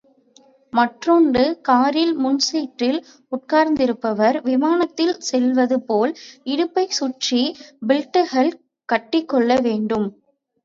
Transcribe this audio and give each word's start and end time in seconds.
மற்றொன்று 0.73 1.41
காரில் 1.61 2.13
முன் 2.21 2.39
சீட்டில் 2.45 2.97
உட்கார்ந்திருப்பவர் 3.31 4.37
விமானத்தில் 4.47 5.13
செல்வது 5.27 5.77
போல் 5.83 6.13
இடுப்பைச் 6.45 6.97
சுற்றி 6.99 7.43
பில்டுகள் 7.87 8.51
கட்டிக்கொள்ள 8.89 9.59
வேண்டும். 9.61 10.07